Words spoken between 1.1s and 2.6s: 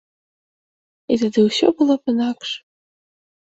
І тады ўсё было б інакш.